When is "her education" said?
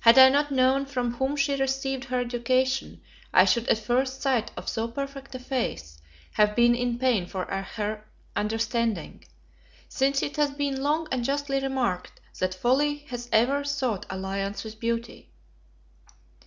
2.04-3.02